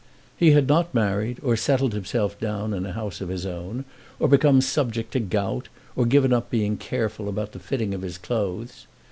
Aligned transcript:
He 0.35 0.49
had 0.53 0.67
not 0.67 0.95
married, 0.95 1.37
or 1.43 1.55
settled 1.55 1.93
himself 1.93 2.39
down 2.39 2.73
in 2.73 2.87
a 2.87 2.93
house 2.93 3.21
of 3.21 3.29
his 3.29 3.45
own, 3.45 3.85
or 4.19 4.27
become 4.27 4.59
subject 4.59 5.11
to 5.13 5.19
gout, 5.19 5.67
or 5.95 6.07
given 6.07 6.33
up 6.33 6.49
being 6.49 6.75
careful 6.75 7.29
about 7.29 7.51
the 7.51 7.59
fitting 7.59 7.93
of 7.93 8.01
his 8.01 8.17
clothes. 8.17 8.87